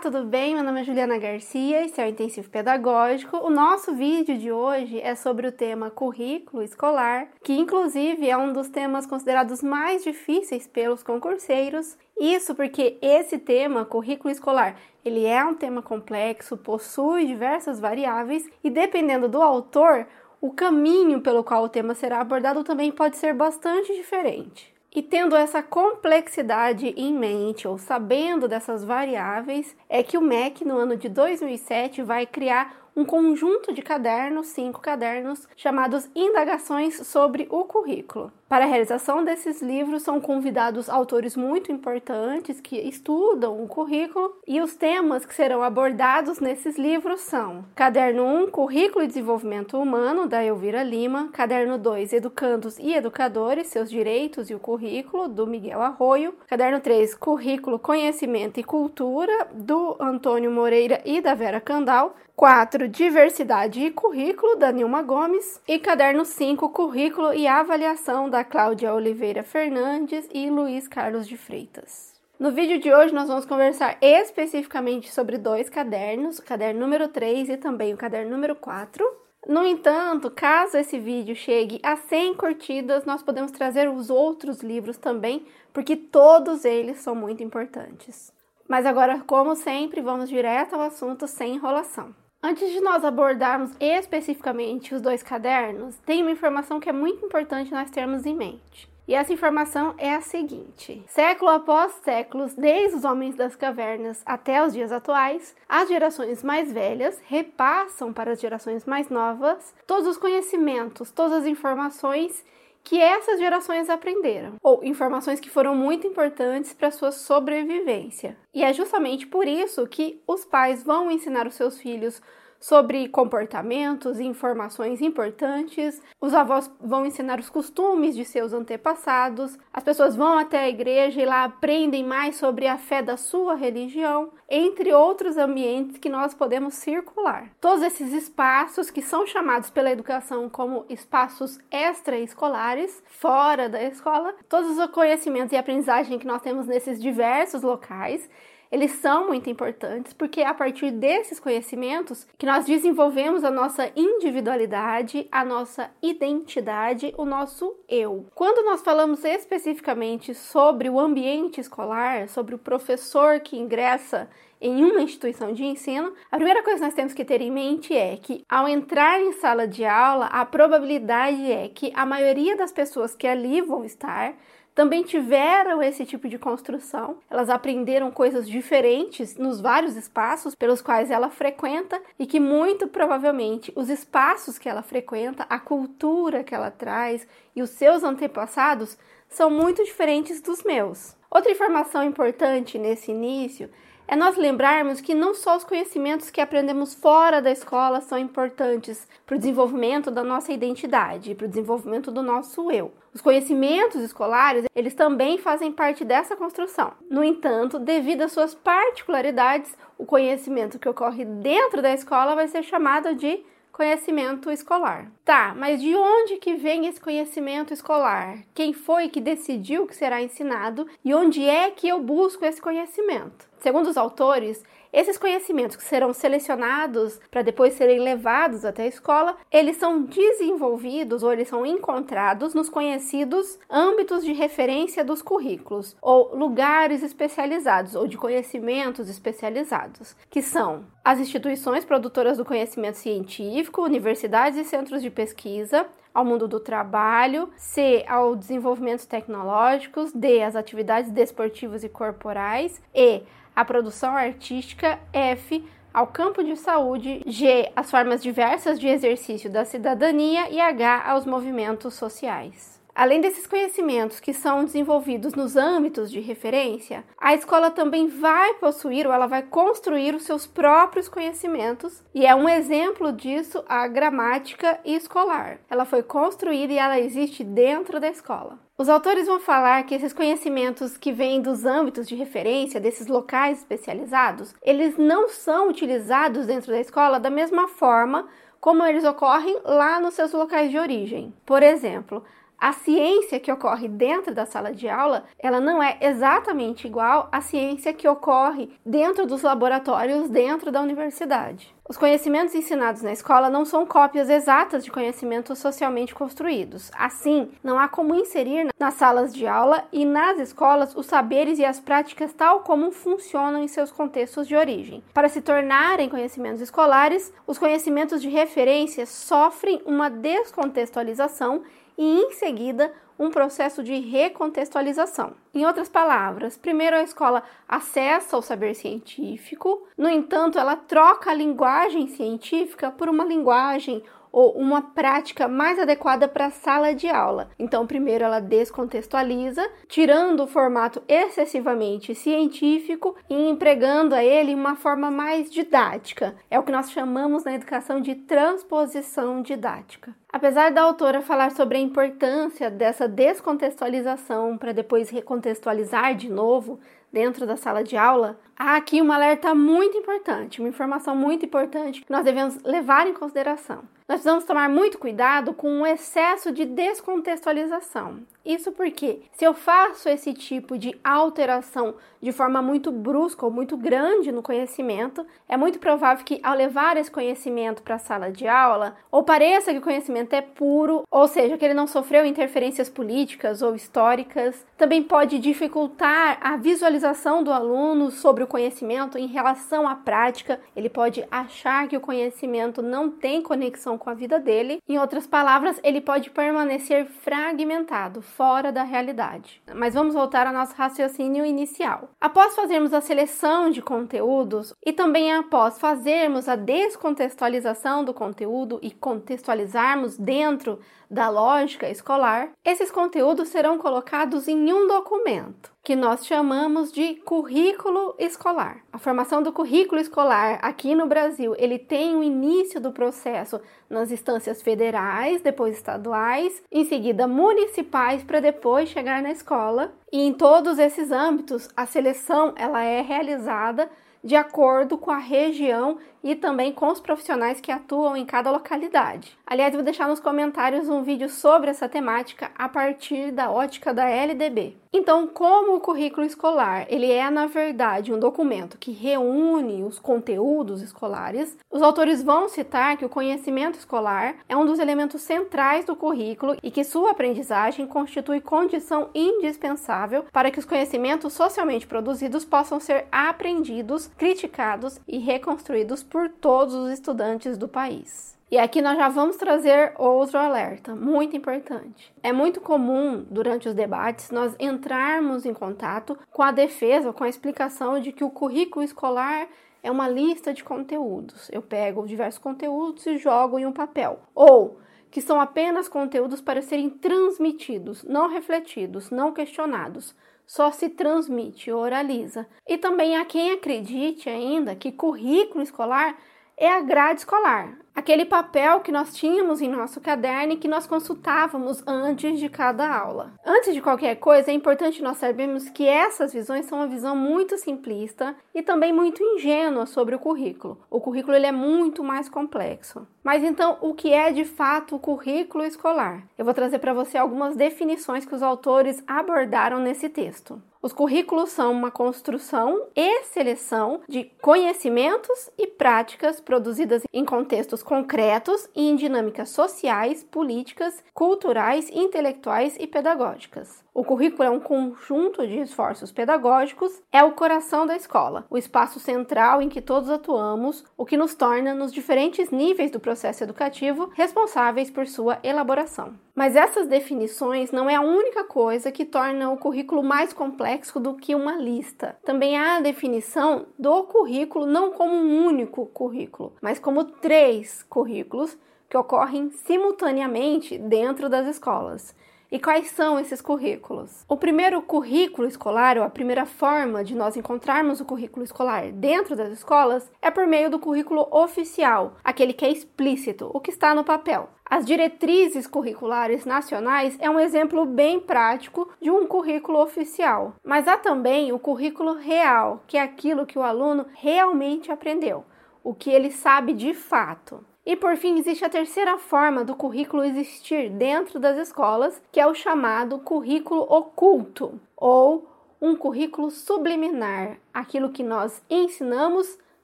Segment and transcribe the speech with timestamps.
[0.00, 0.54] tudo bem?
[0.54, 3.36] Meu nome é Juliana Garcia, esse é o Intensivo Pedagógico.
[3.38, 8.52] O nosso vídeo de hoje é sobre o tema currículo escolar, que inclusive é um
[8.52, 11.96] dos temas considerados mais difíceis pelos concurseiros.
[12.16, 18.70] Isso porque esse tema, currículo escolar, ele é um tema complexo, possui diversas variáveis e
[18.70, 20.06] dependendo do autor,
[20.40, 24.77] o caminho pelo qual o tema será abordado também pode ser bastante diferente.
[24.94, 30.78] E tendo essa complexidade em mente, ou sabendo dessas variáveis, é que o MEC, no
[30.78, 37.64] ano de 2007, vai criar um conjunto de cadernos, cinco cadernos, chamados Indagações sobre o
[37.64, 38.32] Currículo.
[38.48, 44.58] Para a realização desses livros são convidados autores muito importantes que estudam o currículo e
[44.62, 50.42] os temas que serão abordados nesses livros são: Caderno 1, Currículo e Desenvolvimento Humano, da
[50.42, 56.32] Elvira Lima, Caderno 2, Educandos e Educadores, Seus Direitos e o Currículo, do Miguel Arroio,
[56.46, 62.86] Caderno 3, Currículo, Conhecimento e Cultura, do Antônio Moreira e da Vera Candal, 4.
[62.86, 65.60] Diversidade e Currículo, da Nilma Gomes.
[65.66, 72.14] E caderno 5, Currículo e Avaliação, da Cláudia Oliveira Fernandes e Luiz Carlos de Freitas.
[72.38, 77.48] No vídeo de hoje, nós vamos conversar especificamente sobre dois cadernos, o caderno número 3
[77.48, 79.04] e também o caderno número 4.
[79.46, 84.96] No entanto, caso esse vídeo chegue a 100 curtidas, nós podemos trazer os outros livros
[84.96, 88.32] também, porque todos eles são muito importantes.
[88.68, 92.14] Mas agora, como sempre, vamos direto ao assunto sem enrolação.
[92.40, 97.72] Antes de nós abordarmos especificamente os dois cadernos, tem uma informação que é muito importante
[97.72, 98.88] nós termos em mente.
[99.08, 104.64] E essa informação é a seguinte: século após séculos, desde os homens das cavernas até
[104.64, 110.16] os dias atuais, as gerações mais velhas repassam para as gerações mais novas todos os
[110.16, 112.44] conhecimentos, todas as informações
[112.82, 118.36] que essas gerações aprenderam, ou informações que foram muito importantes para sua sobrevivência.
[118.54, 122.20] E é justamente por isso que os pais vão ensinar os seus filhos
[122.60, 126.00] sobre comportamentos e informações importantes.
[126.20, 129.58] Os avós vão ensinar os costumes de seus antepassados.
[129.72, 133.54] As pessoas vão até a igreja e lá aprendem mais sobre a fé da sua
[133.54, 137.50] religião, entre outros ambientes que nós podemos circular.
[137.60, 144.78] Todos esses espaços que são chamados pela educação como espaços extraescolares, fora da escola, todos
[144.78, 148.28] os conhecimentos e aprendizagem que nós temos nesses diversos locais
[148.70, 153.90] eles são muito importantes porque é a partir desses conhecimentos que nós desenvolvemos a nossa
[153.96, 158.26] individualidade, a nossa identidade, o nosso eu.
[158.34, 164.28] Quando nós falamos especificamente sobre o ambiente escolar, sobre o professor que ingressa
[164.60, 167.94] em uma instituição de ensino, a primeira coisa que nós temos que ter em mente
[167.94, 172.72] é que, ao entrar em sala de aula, a probabilidade é que a maioria das
[172.72, 174.34] pessoas que ali vão estar
[174.78, 177.18] também tiveram esse tipo de construção.
[177.28, 183.72] Elas aprenderam coisas diferentes nos vários espaços pelos quais ela frequenta e que muito provavelmente
[183.74, 188.96] os espaços que ela frequenta, a cultura que ela traz e os seus antepassados
[189.28, 191.16] são muito diferentes dos meus.
[191.28, 193.68] Outra informação importante nesse início
[194.10, 199.06] é nós lembrarmos que não só os conhecimentos que aprendemos fora da escola são importantes
[199.26, 202.90] para o desenvolvimento da nossa identidade, para o desenvolvimento do nosso eu.
[203.12, 206.94] Os conhecimentos escolares, eles também fazem parte dessa construção.
[207.10, 212.62] No entanto, devido às suas particularidades, o conhecimento que ocorre dentro da escola vai ser
[212.62, 213.44] chamado de
[213.78, 215.08] conhecimento escolar.
[215.24, 218.40] Tá, mas de onde que vem esse conhecimento escolar?
[218.52, 223.46] Quem foi que decidiu que será ensinado e onde é que eu busco esse conhecimento?
[223.60, 229.36] Segundo os autores, esses conhecimentos que serão selecionados para depois serem levados até a escola,
[229.50, 236.34] eles são desenvolvidos ou eles são encontrados nos conhecidos âmbitos de referência dos currículos, ou
[236.36, 244.58] lugares especializados ou de conhecimentos especializados, que são as instituições produtoras do conhecimento científico, universidades
[244.58, 251.12] e centros de pesquisa, ao mundo do trabalho, C, ao desenvolvimento tecnológicos, D, as atividades
[251.12, 253.22] desportivas e corporais, E,
[253.58, 259.64] a produção artística, F, ao campo de saúde, G, as formas diversas de exercício da
[259.64, 262.77] cidadania e H, aos movimentos sociais.
[262.98, 269.06] Além desses conhecimentos que são desenvolvidos nos âmbitos de referência, a escola também vai possuir
[269.06, 274.80] ou ela vai construir os seus próprios conhecimentos, e é um exemplo disso a gramática
[274.84, 275.60] escolar.
[275.70, 278.58] Ela foi construída e ela existe dentro da escola.
[278.76, 283.58] Os autores vão falar que esses conhecimentos que vêm dos âmbitos de referência, desses locais
[283.58, 288.26] especializados, eles não são utilizados dentro da escola da mesma forma
[288.60, 291.32] como eles ocorrem lá nos seus locais de origem.
[291.46, 292.24] Por exemplo,
[292.60, 297.40] A ciência que ocorre dentro da sala de aula, ela não é exatamente igual à
[297.40, 301.72] ciência que ocorre dentro dos laboratórios dentro da universidade.
[301.88, 306.90] Os conhecimentos ensinados na escola não são cópias exatas de conhecimentos socialmente construídos.
[306.98, 311.64] Assim, não há como inserir nas salas de aula e nas escolas os saberes e
[311.64, 315.02] as práticas tal como funcionam em seus contextos de origem.
[315.14, 321.62] Para se tornarem conhecimentos escolares, os conhecimentos de referência sofrem uma descontextualização
[321.98, 325.34] e, em seguida, um processo de recontextualização.
[325.52, 331.34] Em outras palavras, primeiro a escola acessa o saber científico, no entanto, ela troca a
[331.34, 334.02] linguagem científica por uma linguagem
[334.32, 337.50] ou uma prática mais adequada para a sala de aula.
[337.58, 345.10] Então, primeiro ela descontextualiza, tirando o formato excessivamente científico e empregando a ele uma forma
[345.10, 346.34] mais didática.
[346.50, 350.14] É o que nós chamamos na educação de transposição didática.
[350.30, 356.78] Apesar da autora falar sobre a importância dessa descontextualização para depois recontextualizar de novo
[357.10, 362.04] dentro da sala de aula, há aqui um alerta muito importante, uma informação muito importante
[362.04, 363.82] que nós devemos levar em consideração.
[364.08, 368.20] Nós precisamos tomar muito cuidado com o excesso de descontextualização.
[368.42, 373.76] Isso porque, se eu faço esse tipo de alteração de forma muito brusca ou muito
[373.76, 378.48] grande no conhecimento, é muito provável que, ao levar esse conhecimento para a sala de
[378.48, 382.88] aula, ou pareça que o conhecimento é puro, ou seja, que ele não sofreu interferências
[382.88, 389.86] políticas ou históricas, também pode dificultar a visualização do aluno sobre o conhecimento em relação
[389.86, 394.80] à prática, ele pode achar que o conhecimento não tem conexão com a vida dele,
[394.88, 399.60] em outras palavras, ele pode permanecer fragmentado fora da realidade.
[399.74, 402.10] Mas vamos voltar ao nosso raciocínio inicial.
[402.20, 408.90] Após fazermos a seleção de conteúdos e também após fazermos a descontextualização do conteúdo e
[408.90, 410.78] contextualizarmos dentro
[411.10, 418.14] da lógica escolar, esses conteúdos serão colocados em um documento que nós chamamos de currículo
[418.18, 418.82] escolar.
[418.92, 423.58] A formação do currículo escolar aqui no Brasil, ele tem o início do processo
[423.88, 429.94] nas instâncias federais, depois estaduais, em seguida municipais para depois chegar na escola.
[430.12, 433.88] E em todos esses âmbitos, a seleção ela é realizada
[434.22, 439.38] de acordo com a região e também com os profissionais que atuam em cada localidade.
[439.46, 444.08] Aliás, vou deixar nos comentários um vídeo sobre essa temática a partir da ótica da
[444.08, 444.76] LDB.
[444.92, 450.80] Então, como o currículo escolar, ele é na verdade um documento que reúne os conteúdos
[450.80, 455.94] escolares, os autores vão citar que o conhecimento escolar é um dos elementos centrais do
[455.94, 462.80] currículo e que sua aprendizagem constitui condição indispensável para que os conhecimentos socialmente produzidos possam
[462.80, 468.37] ser aprendidos, criticados e reconstruídos por todos os estudantes do país.
[468.50, 472.14] E aqui nós já vamos trazer outro alerta, muito importante.
[472.22, 477.28] É muito comum, durante os debates, nós entrarmos em contato com a defesa, com a
[477.28, 479.46] explicação de que o currículo escolar
[479.82, 481.50] é uma lista de conteúdos.
[481.52, 484.20] Eu pego diversos conteúdos e jogo em um papel.
[484.34, 484.78] Ou
[485.10, 490.14] que são apenas conteúdos para serem transmitidos, não refletidos, não questionados.
[490.46, 492.46] Só se transmite, oraliza.
[492.66, 496.16] E também há quem acredite ainda que currículo escolar
[496.56, 500.86] é a grade escolar, aquele papel que nós tínhamos em nosso caderno e que nós
[500.86, 503.32] consultávamos antes de cada aula.
[503.44, 507.58] Antes de qualquer coisa, é importante nós sabermos que essas visões são uma visão muito
[507.58, 510.78] simplista e também muito ingênua sobre o currículo.
[510.88, 513.04] O currículo ele é muito mais complexo.
[513.24, 516.22] Mas então, o que é de fato o currículo escolar?
[516.38, 520.62] Eu vou trazer para você algumas definições que os autores abordaram nesse texto.
[520.80, 528.68] Os currículos são uma construção e seleção de conhecimentos e práticas produzidas em contextos concretos
[528.76, 533.82] e em dinâmicas sociais, políticas, culturais, intelectuais e pedagógicas.
[533.98, 539.00] O currículo é um conjunto de esforços pedagógicos, é o coração da escola, o espaço
[539.00, 544.08] central em que todos atuamos, o que nos torna, nos diferentes níveis do processo educativo,
[544.14, 546.14] responsáveis por sua elaboração.
[546.32, 551.16] Mas essas definições não é a única coisa que torna o currículo mais complexo do
[551.16, 552.16] que uma lista.
[552.24, 558.56] Também há a definição do currículo não como um único currículo, mas como três currículos
[558.88, 562.14] que ocorrem simultaneamente dentro das escolas.
[562.50, 564.24] E quais são esses currículos?
[564.26, 569.36] O primeiro currículo escolar, ou a primeira forma de nós encontrarmos o currículo escolar dentro
[569.36, 573.94] das escolas, é por meio do currículo oficial, aquele que é explícito, o que está
[573.94, 574.48] no papel.
[574.64, 580.96] As diretrizes curriculares nacionais é um exemplo bem prático de um currículo oficial, mas há
[580.96, 585.44] também o currículo real, que é aquilo que o aluno realmente aprendeu,
[585.84, 587.62] o que ele sabe de fato.
[587.88, 592.46] E por fim, existe a terceira forma do currículo existir dentro das escolas, que é
[592.46, 595.48] o chamado currículo oculto, ou
[595.80, 599.58] um currículo subliminar, aquilo que nós ensinamos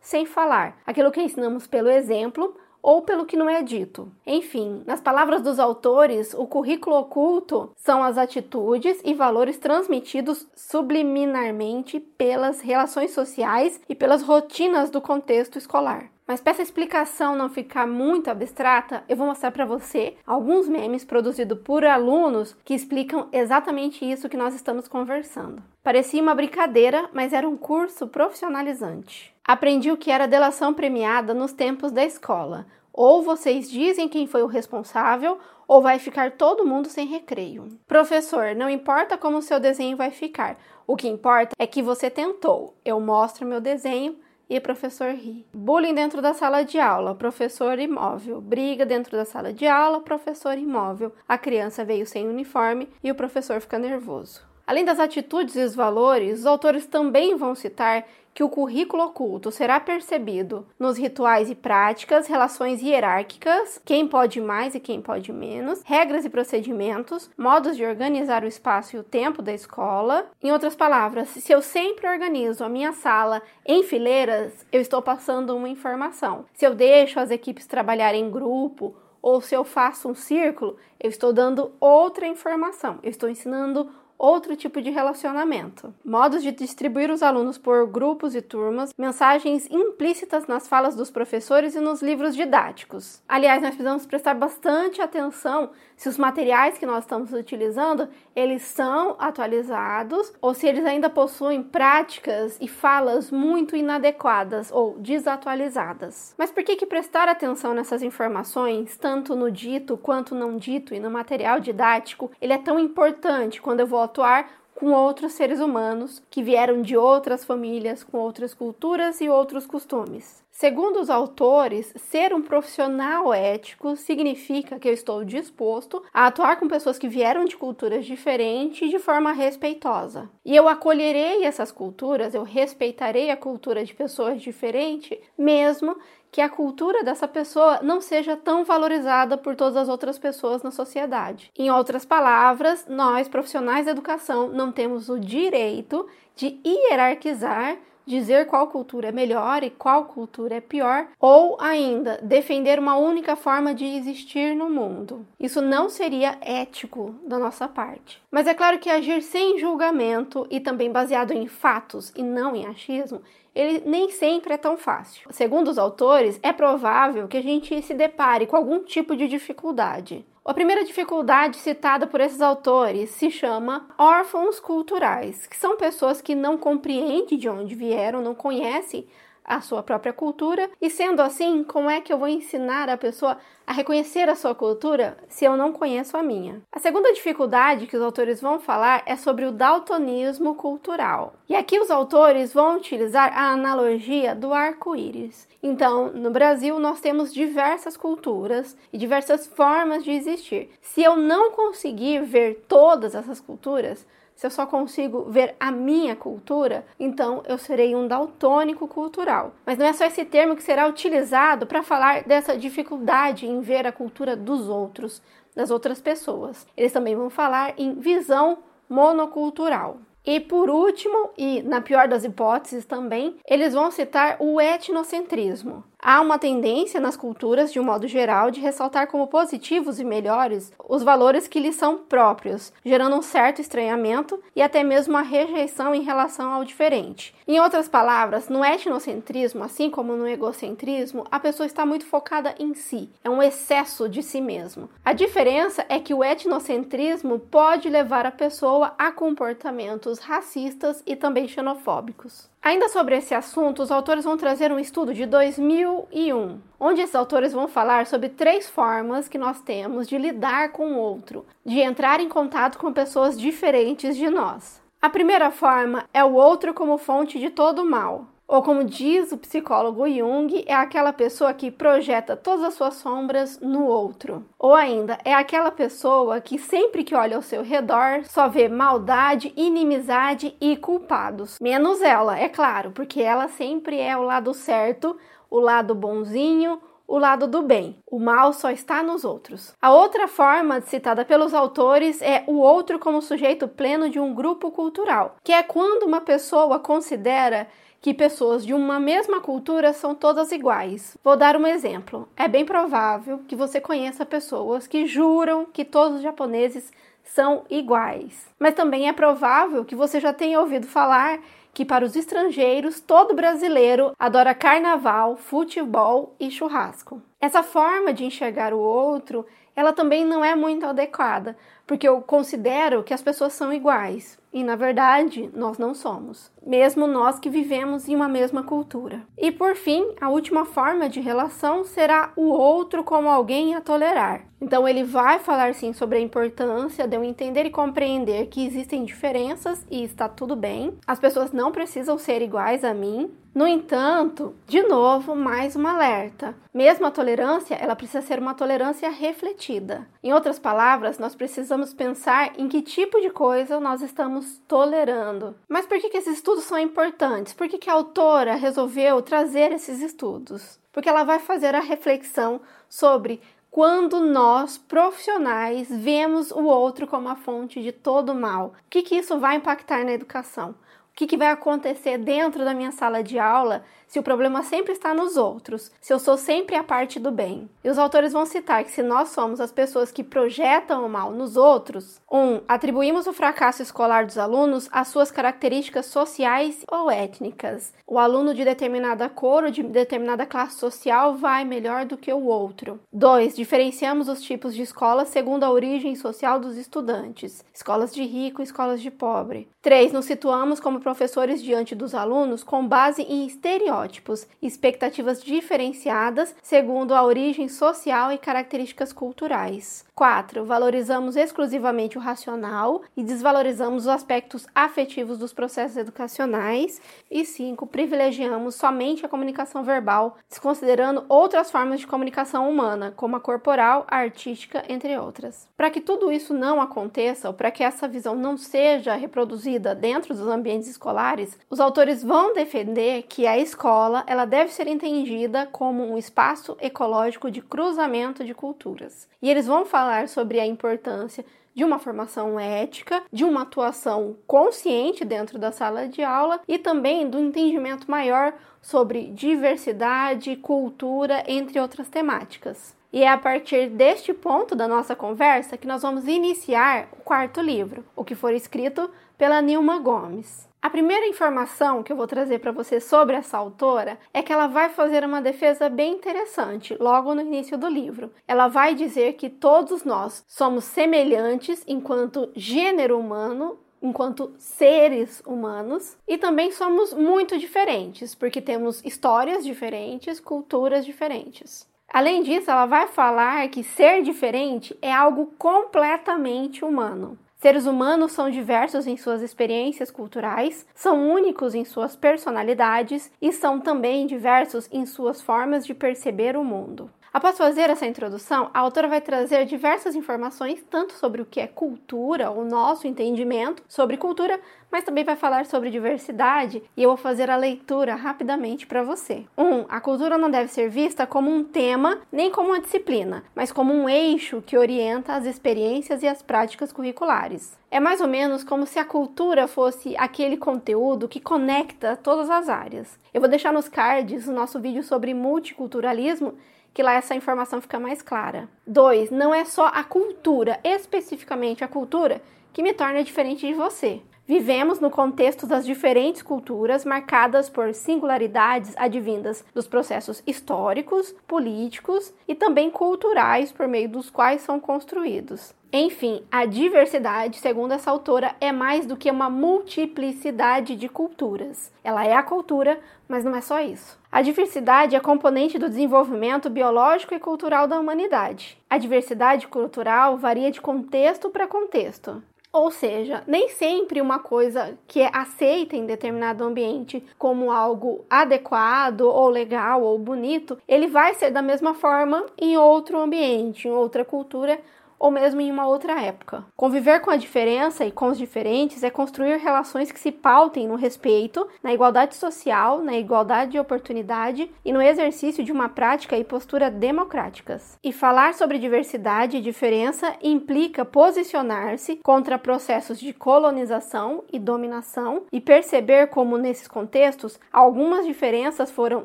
[0.02, 4.12] sem falar, aquilo que ensinamos pelo exemplo ou pelo que não é dito.
[4.26, 12.00] Enfim, nas palavras dos autores, o currículo oculto são as atitudes e valores transmitidos subliminarmente
[12.00, 16.13] pelas relações sociais e pelas rotinas do contexto escolar.
[16.26, 21.04] Mas para essa explicação não ficar muito abstrata, eu vou mostrar para você alguns memes
[21.04, 25.62] produzidos por alunos que explicam exatamente isso que nós estamos conversando.
[25.82, 29.34] Parecia uma brincadeira, mas era um curso profissionalizante.
[29.46, 32.66] Aprendi o que era delação premiada nos tempos da escola.
[32.90, 35.38] Ou vocês dizem quem foi o responsável,
[35.68, 37.68] ou vai ficar todo mundo sem recreio.
[37.86, 40.56] Professor, não importa como o seu desenho vai ficar.
[40.86, 42.74] O que importa é que você tentou.
[42.84, 44.16] Eu mostro meu desenho
[44.48, 45.46] e professor ri.
[45.52, 48.40] Bullying dentro da sala de aula, professor imóvel.
[48.40, 51.12] Briga dentro da sala de aula, professor imóvel.
[51.28, 54.53] A criança veio sem uniforme e o professor fica nervoso.
[54.66, 58.04] Além das atitudes e os valores, os autores também vão citar
[58.34, 64.74] que o currículo oculto será percebido nos rituais e práticas, relações hierárquicas, quem pode mais
[64.74, 69.40] e quem pode menos, regras e procedimentos, modos de organizar o espaço e o tempo
[69.40, 70.26] da escola.
[70.42, 75.56] Em outras palavras, se eu sempre organizo a minha sala em fileiras, eu estou passando
[75.56, 76.46] uma informação.
[76.54, 81.08] Se eu deixo as equipes trabalhar em grupo, ou se eu faço um círculo, eu
[81.08, 82.98] estou dando outra informação.
[83.02, 85.94] Eu estou ensinando outro tipo de relacionamento.
[86.04, 91.74] Modos de distribuir os alunos por grupos e turmas, mensagens implícitas nas falas dos professores
[91.74, 93.22] e nos livros didáticos.
[93.28, 99.16] Aliás, nós precisamos prestar bastante atenção se os materiais que nós estamos utilizando, eles são
[99.18, 106.34] atualizados ou se eles ainda possuem práticas e falas muito inadequadas ou desatualizadas.
[106.36, 111.00] Mas por que que prestar atenção nessas informações, tanto no dito quanto não dito e
[111.00, 116.22] no material didático, ele é tão importante quando eu vou atuar com outros seres humanos
[116.30, 120.42] que vieram de outras famílias, com outras culturas e outros costumes.
[120.50, 126.68] Segundo os autores, ser um profissional ético significa que eu estou disposto a atuar com
[126.68, 130.30] pessoas que vieram de culturas diferentes de forma respeitosa.
[130.44, 135.96] E eu acolherei essas culturas, eu respeitarei a cultura de pessoas diferentes, mesmo
[136.34, 140.72] que a cultura dessa pessoa não seja tão valorizada por todas as outras pessoas na
[140.72, 141.48] sociedade.
[141.56, 148.66] Em outras palavras, nós, profissionais da educação, não temos o direito de hierarquizar dizer qual
[148.66, 153.84] cultura é melhor e qual cultura é pior, ou ainda defender uma única forma de
[153.84, 155.26] existir no mundo.
[155.40, 158.20] Isso não seria ético da nossa parte.
[158.30, 162.66] Mas é claro que agir sem julgamento e também baseado em fatos e não em
[162.66, 163.22] achismo
[163.54, 165.28] ele nem sempre é tão fácil.
[165.30, 170.24] Segundo os autores, é provável que a gente se depare com algum tipo de dificuldade.
[170.44, 176.34] A primeira dificuldade citada por esses autores se chama órfãos culturais, que são pessoas que
[176.34, 179.06] não compreendem de onde vieram, não conhecem
[179.44, 183.36] a sua própria cultura, e sendo assim, como é que eu vou ensinar a pessoa
[183.66, 186.60] a reconhecer a sua cultura se eu não conheço a minha?
[186.72, 191.34] A segunda dificuldade que os autores vão falar é sobre o daltonismo cultural.
[191.48, 195.48] E aqui os autores vão utilizar a analogia do arco-íris.
[195.62, 200.70] Então, no Brasil, nós temos diversas culturas e diversas formas de existir.
[200.80, 206.16] Se eu não conseguir ver todas essas culturas, se eu só consigo ver a minha
[206.16, 209.54] cultura, então eu serei um daltônico cultural.
[209.64, 213.86] Mas não é só esse termo que será utilizado para falar dessa dificuldade em ver
[213.86, 215.22] a cultura dos outros,
[215.54, 216.66] das outras pessoas.
[216.76, 219.98] Eles também vão falar em visão monocultural.
[220.26, 225.84] E por último, e na pior das hipóteses também, eles vão citar o etnocentrismo.
[226.06, 230.70] Há uma tendência nas culturas, de um modo geral, de ressaltar como positivos e melhores
[230.86, 235.94] os valores que lhes são próprios, gerando um certo estranhamento e até mesmo a rejeição
[235.94, 237.34] em relação ao diferente.
[237.48, 242.74] Em outras palavras, no etnocentrismo, assim como no egocentrismo, a pessoa está muito focada em
[242.74, 244.90] si, é um excesso de si mesmo.
[245.02, 251.48] A diferença é que o etnocentrismo pode levar a pessoa a comportamentos racistas e também
[251.48, 252.52] xenofóbicos.
[252.64, 257.52] Ainda sobre esse assunto, os autores vão trazer um estudo de 2001, onde esses autores
[257.52, 262.20] vão falar sobre três formas que nós temos de lidar com o outro, de entrar
[262.20, 264.80] em contato com pessoas diferentes de nós.
[265.02, 268.28] A primeira forma é o outro como fonte de todo mal.
[268.54, 273.58] Ou como diz o psicólogo Jung, é aquela pessoa que projeta todas as suas sombras
[273.58, 274.44] no outro.
[274.56, 279.52] Ou ainda, é aquela pessoa que sempre que olha ao seu redor só vê maldade,
[279.56, 281.58] inimizade e culpados.
[281.60, 285.16] Menos ela, é claro, porque ela sempre é o lado certo,
[285.50, 287.98] o lado bonzinho, o lado do bem.
[288.08, 289.74] O mal só está nos outros.
[289.82, 294.70] A outra forma citada pelos autores é o outro como sujeito pleno de um grupo
[294.70, 297.66] cultural, que é quando uma pessoa considera
[298.04, 301.16] que pessoas de uma mesma cultura são todas iguais.
[301.24, 302.28] Vou dar um exemplo.
[302.36, 306.92] É bem provável que você conheça pessoas que juram que todos os japoneses
[307.22, 308.46] são iguais.
[308.58, 311.40] Mas também é provável que você já tenha ouvido falar
[311.72, 317.22] que para os estrangeiros todo brasileiro adora carnaval, futebol e churrasco.
[317.40, 321.56] Essa forma de enxergar o outro, ela também não é muito adequada,
[321.86, 327.08] porque eu considero que as pessoas são iguais e na verdade nós não somos, mesmo
[327.08, 329.22] nós que vivemos em uma mesma cultura.
[329.36, 334.46] E por fim, a última forma de relação será o outro como alguém a tolerar.
[334.60, 339.04] Então ele vai falar sim sobre a importância de eu entender e compreender que existem
[339.04, 340.96] diferenças e está tudo bem.
[341.04, 346.56] As pessoas não precisam ser iguais a mim, no entanto, de novo, mais um alerta.
[346.74, 350.08] Mesmo a tolerância, ela precisa ser uma tolerância refletida.
[350.20, 355.54] Em outras palavras, nós precisamos pensar em que tipo de coisa nós estamos tolerando.
[355.68, 357.52] Mas por que, que esses estudos são importantes?
[357.52, 360.80] Por que, que a autora resolveu trazer esses estudos?
[360.90, 367.34] Porque ela vai fazer a reflexão sobre quando nós, profissionais, vemos o outro como a
[367.34, 368.66] fonte de todo mal.
[368.66, 370.76] O que, que isso vai impactar na educação?
[371.14, 374.92] O que, que, vai acontecer dentro da minha sala de aula se o problema sempre
[374.92, 377.68] está nos outros, se eu sou sempre a parte do bem.
[377.82, 381.32] E os autores vão citar que se nós somos as pessoas que projetam o mal
[381.32, 387.92] nos outros, um, atribuímos o fracasso escolar dos alunos às suas características sociais ou étnicas.
[388.06, 392.44] O aluno de determinada cor ou de determinada classe social vai melhor do que o
[392.44, 393.00] outro.
[393.12, 393.56] 2.
[393.56, 399.02] Diferenciamos os tipos de escolas segundo a origem social dos estudantes, escolas de rico escolas
[399.02, 399.68] de pobre.
[399.82, 400.12] 3.
[400.12, 407.14] Nos situamos como professores diante dos alunos com base em estereótipos estereótipos expectativas diferenciadas segundo
[407.14, 410.04] a origem social e características culturais.
[410.14, 410.64] 4.
[410.64, 417.00] Valorizamos exclusivamente o racional e desvalorizamos os aspectos afetivos dos processos educacionais.
[417.28, 417.86] E 5.
[417.88, 424.18] Privilegiamos somente a comunicação verbal, desconsiderando outras formas de comunicação humana, como a corporal, a
[424.18, 425.66] artística, entre outras.
[425.76, 430.32] Para que tudo isso não aconteça, ou para que essa visão não seja reproduzida dentro
[430.32, 436.04] dos ambientes escolares, os autores vão defender que a escola ela deve ser entendida como
[436.04, 439.28] um espaço ecológico de cruzamento de culturas.
[439.42, 444.36] E eles vão falar falar sobre a importância de uma formação ética, de uma atuação
[444.46, 451.80] consciente dentro da sala de aula e também do entendimento maior sobre diversidade, cultura, entre
[451.80, 452.94] outras temáticas.
[453.10, 457.62] E é a partir deste ponto da nossa conversa que nós vamos iniciar o quarto
[457.62, 460.68] livro, o que for escrito pela Nilma Gomes.
[460.84, 464.66] A primeira informação que eu vou trazer para você sobre essa autora é que ela
[464.66, 468.30] vai fazer uma defesa bem interessante logo no início do livro.
[468.46, 476.36] Ela vai dizer que todos nós somos semelhantes enquanto gênero humano enquanto seres humanos e
[476.36, 481.88] também somos muito diferentes, porque temos histórias diferentes, culturas diferentes.
[482.12, 487.38] Além disso, ela vai falar que ser diferente é algo completamente humano.
[487.64, 493.80] Seres humanos são diversos em suas experiências culturais, são únicos em suas personalidades e são
[493.80, 497.10] também diversos em suas formas de perceber o mundo.
[497.34, 501.66] Após fazer essa introdução, a autora vai trazer diversas informações, tanto sobre o que é
[501.66, 507.16] cultura, o nosso entendimento sobre cultura, mas também vai falar sobre diversidade e eu vou
[507.16, 509.44] fazer a leitura rapidamente para você.
[509.58, 509.64] 1.
[509.64, 513.72] Um, a cultura não deve ser vista como um tema nem como uma disciplina, mas
[513.72, 517.76] como um eixo que orienta as experiências e as práticas curriculares.
[517.90, 522.68] É mais ou menos como se a cultura fosse aquele conteúdo que conecta todas as
[522.68, 523.18] áreas.
[523.32, 526.54] Eu vou deixar nos cards o nosso vídeo sobre multiculturalismo
[526.94, 528.68] que lá essa informação fica mais clara.
[528.86, 529.32] 2.
[529.32, 532.40] Não é só a cultura, especificamente a cultura,
[532.72, 534.22] que me torna diferente de você.
[534.46, 542.54] Vivemos no contexto das diferentes culturas marcadas por singularidades advindas dos processos históricos, políticos e
[542.54, 545.74] também culturais por meio dos quais são construídos.
[545.90, 551.90] Enfim, a diversidade, segundo essa autora, é mais do que uma multiplicidade de culturas.
[552.02, 554.18] Ela é a cultura, mas não é só isso.
[554.34, 558.76] A diversidade é componente do desenvolvimento biológico e cultural da humanidade.
[558.90, 562.42] A diversidade cultural varia de contexto para contexto.
[562.72, 569.20] Ou seja, nem sempre uma coisa que é aceita em determinado ambiente como algo adequado
[569.20, 574.24] ou legal ou bonito, ele vai ser da mesma forma em outro ambiente, em outra
[574.24, 574.80] cultura
[575.24, 576.66] ou mesmo em uma outra época.
[576.76, 580.96] Conviver com a diferença e com os diferentes é construir relações que se pautem no
[580.96, 586.44] respeito, na igualdade social, na igualdade de oportunidade e no exercício de uma prática e
[586.44, 587.98] postura democráticas.
[588.04, 595.58] E falar sobre diversidade e diferença implica posicionar-se contra processos de colonização e dominação e
[595.58, 599.24] perceber como nesses contextos algumas diferenças foram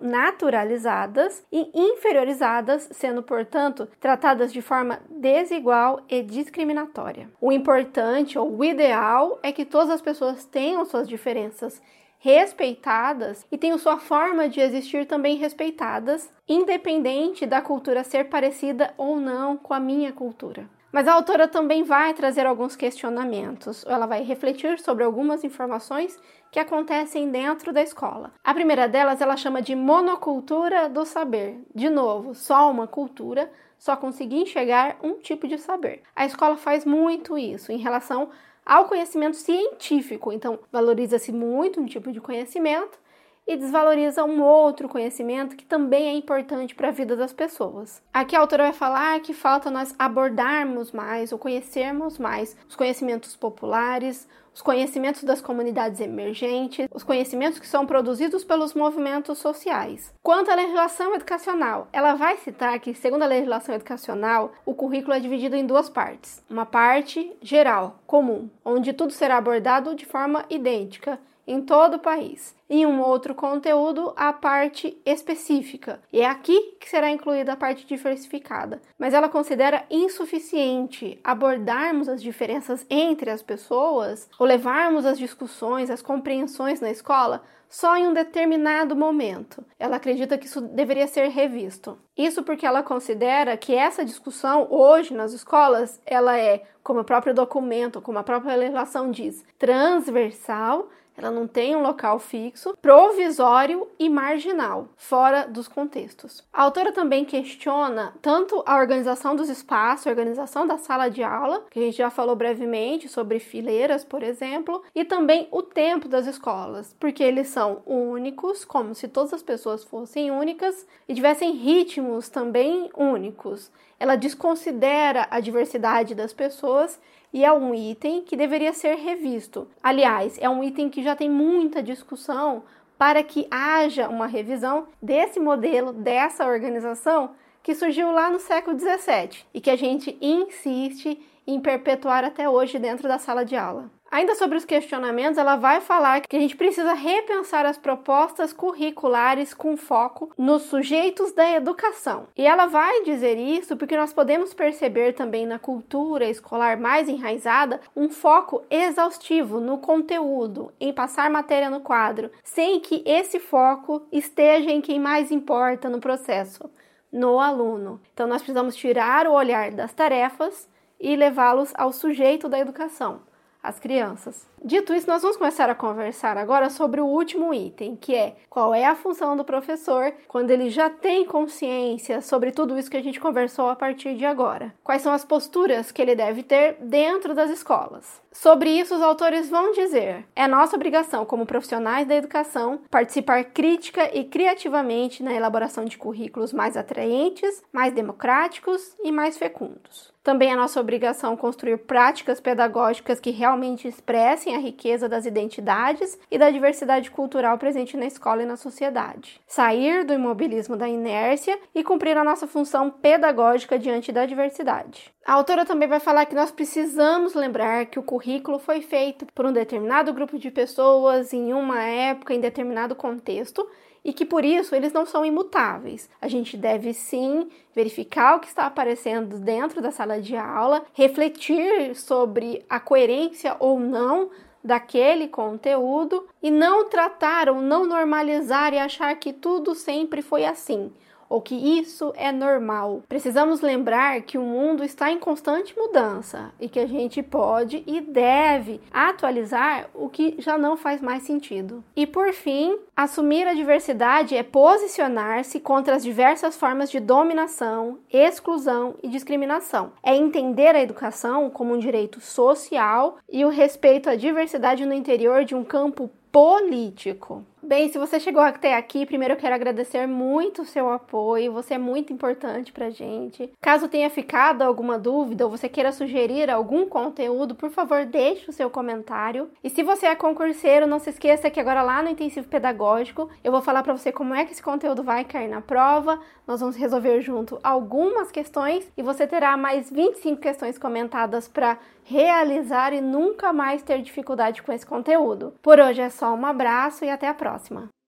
[0.02, 7.30] naturalizadas e inferiorizadas, sendo, portanto, tratadas de forma desigual e discriminatória.
[7.40, 11.82] O importante ou o ideal é que todas as pessoas tenham suas diferenças
[12.20, 19.18] respeitadas e tenham sua forma de existir também respeitadas, independente da cultura ser parecida ou
[19.18, 20.70] não com a minha cultura.
[20.92, 26.20] Mas a autora também vai trazer alguns questionamentos, ela vai refletir sobre algumas informações
[26.52, 28.32] que acontecem dentro da escola.
[28.44, 31.64] A primeira delas ela chama de monocultura do saber.
[31.76, 36.04] De novo, só uma cultura, só conseguir enxergar um tipo de saber.
[36.16, 38.30] A escola faz muito isso em relação
[38.66, 43.00] ao conhecimento científico, então valoriza-se muito um tipo de conhecimento
[43.48, 48.00] e desvaloriza um outro conhecimento que também é importante para a vida das pessoas.
[48.14, 53.36] Aqui a autora vai falar que falta nós abordarmos mais ou conhecermos mais os conhecimentos
[53.36, 60.14] populares, os conhecimentos das comunidades emergentes, os conhecimentos que são produzidos pelos movimentos sociais.
[60.22, 65.20] Quanto à legislação educacional, ela vai citar que, segundo a legislação educacional, o currículo é
[65.20, 71.20] dividido em duas partes: uma parte geral, comum, onde tudo será abordado de forma idêntica
[71.50, 72.56] em todo o país.
[72.70, 76.00] Em um outro conteúdo, a parte específica.
[76.14, 78.80] E é aqui que será incluída a parte diversificada.
[79.00, 86.04] Mas ela considera insuficiente abordarmos as diferenças entre as pessoas ou levarmos as discussões, as
[86.04, 89.64] compreensões na escola só em um determinado momento.
[89.78, 92.00] Ela acredita que isso deveria ser revisto.
[92.18, 97.34] Isso porque ela considera que essa discussão hoje nas escolas, ela é, como o próprio
[97.34, 104.10] documento, como a própria legislação diz, transversal ela não tem um local fixo, provisório e
[104.10, 106.44] marginal, fora dos contextos.
[106.52, 111.66] A autora também questiona tanto a organização dos espaços, a organização da sala de aula,
[111.70, 116.26] que a gente já falou brevemente sobre fileiras, por exemplo, e também o tempo das
[116.26, 122.30] escolas, porque eles são únicos, como se todas as pessoas fossem únicas e tivessem ritmos
[122.30, 123.70] também únicos.
[124.00, 126.98] Ela desconsidera a diversidade das pessoas
[127.34, 129.68] e é um item que deveria ser revisto.
[129.82, 132.64] Aliás, é um item que já tem muita discussão
[132.98, 137.32] para que haja uma revisão desse modelo, dessa organização
[137.64, 142.78] que surgiu lá no século XVII e que a gente insiste em perpetuar até hoje
[142.78, 143.90] dentro da sala de aula.
[144.12, 149.54] Ainda sobre os questionamentos, ela vai falar que a gente precisa repensar as propostas curriculares
[149.54, 152.28] com foco nos sujeitos da educação.
[152.36, 157.80] E ela vai dizer isso porque nós podemos perceber também na cultura escolar mais enraizada
[157.96, 164.72] um foco exaustivo no conteúdo, em passar matéria no quadro, sem que esse foco esteja
[164.72, 166.68] em quem mais importa no processo,
[167.12, 168.02] no aluno.
[168.12, 170.68] Então nós precisamos tirar o olhar das tarefas
[171.00, 173.29] e levá-los ao sujeito da educação
[173.62, 174.48] as crianças.
[174.64, 178.74] Dito isso, nós vamos começar a conversar agora sobre o último item, que é qual
[178.74, 183.04] é a função do professor quando ele já tem consciência sobre tudo isso que a
[183.04, 184.74] gente conversou a partir de agora.
[184.84, 188.22] Quais são as posturas que ele deve ter dentro das escolas.
[188.32, 194.16] Sobre isso, os autores vão dizer: é nossa obrigação, como profissionais da educação, participar crítica
[194.16, 200.14] e criativamente na elaboração de currículos mais atraentes, mais democráticos e mais fecundos.
[200.24, 206.38] Também é nossa obrigação construir práticas pedagógicas que realmente expressem a riqueza das identidades e
[206.38, 209.40] da diversidade cultural presente na escola e na sociedade.
[209.48, 215.12] Sair do imobilismo da inércia e cumprir a nossa função pedagógica diante da diversidade.
[215.26, 219.46] A autora também vai falar que nós precisamos lembrar que o currículo foi feito por
[219.46, 223.66] um determinado grupo de pessoas em uma época, em determinado contexto,
[224.04, 226.10] e que por isso eles não são imutáveis.
[226.22, 231.96] A gente deve sim verificar o que está aparecendo dentro da sala de aula, refletir
[231.96, 234.30] sobre a coerência ou não
[234.64, 240.92] daquele conteúdo e não tratar ou não normalizar e achar que tudo sempre foi assim
[241.30, 243.04] ou que isso é normal.
[243.08, 248.02] Precisamos lembrar que o mundo está em constante mudança e que a gente pode e
[248.02, 251.84] deve atualizar o que já não faz mais sentido.
[251.96, 258.96] E por fim, assumir a diversidade é posicionar-se contra as diversas formas de dominação, exclusão
[259.04, 259.92] e discriminação.
[260.02, 265.46] É entender a educação como um direito social e o respeito à diversidade no interior
[265.46, 267.44] de um campo político.
[267.70, 271.76] Bem, se você chegou até aqui, primeiro eu quero agradecer muito o seu apoio, você
[271.76, 273.54] é muito importante pra gente.
[273.62, 278.52] Caso tenha ficado alguma dúvida ou você queira sugerir algum conteúdo, por favor, deixe o
[278.52, 279.52] seu comentário.
[279.64, 283.52] E se você é concurseiro, não se esqueça que agora lá no intensivo pedagógico, eu
[283.52, 286.20] vou falar para você como é que esse conteúdo vai cair na prova.
[286.48, 291.78] Nós vamos resolver junto algumas questões e você terá mais 25 questões comentadas para
[292.10, 295.54] realizar e nunca mais ter dificuldade com esse conteúdo.
[295.62, 297.99] Por hoje é só um abraço e até a próxima.